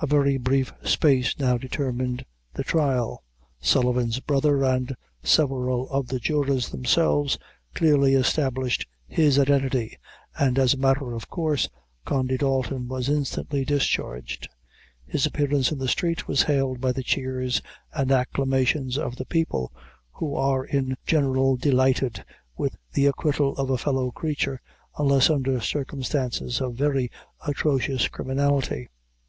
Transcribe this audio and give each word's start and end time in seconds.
A 0.00 0.06
very 0.06 0.36
brief 0.36 0.72
space 0.84 1.36
now 1.40 1.58
determined 1.58 2.24
the 2.54 2.62
trial. 2.62 3.24
Sullivan's 3.58 4.20
brother 4.20 4.62
and 4.62 4.94
several 5.24 5.88
of 5.90 6.06
the 6.06 6.20
jurors 6.20 6.68
themselves 6.68 7.36
clearly 7.74 8.14
established 8.14 8.86
his 9.08 9.40
identity, 9.40 9.98
and 10.38 10.56
as 10.56 10.74
a 10.74 10.78
matter 10.78 11.14
of 11.14 11.28
course, 11.28 11.68
Condy 12.04 12.36
Dalton 12.38 12.86
was 12.86 13.08
instantly 13.08 13.64
discharged. 13.64 14.48
His 15.04 15.26
appearance 15.26 15.72
in 15.72 15.80
the 15.80 15.88
street 15.88 16.28
was 16.28 16.42
hailed 16.42 16.80
by 16.80 16.92
the 16.92 17.02
cheers 17.02 17.60
and 17.92 18.12
acclamations 18.12 18.96
of 18.96 19.16
the 19.16 19.26
people, 19.26 19.72
who 20.12 20.36
are 20.36 20.64
in 20.64 20.96
general 21.04 21.56
delighted 21.56 22.24
with 22.56 22.76
the 22.92 23.06
acquittal 23.06 23.56
of 23.56 23.70
a 23.70 23.78
fellow 23.78 24.12
creature, 24.12 24.60
unless 24.96 25.28
under 25.28 25.58
circumstances 25.60 26.60
of 26.60 26.74
very 26.76 27.10
atrocious 27.48 28.06
criminality. 28.06 28.88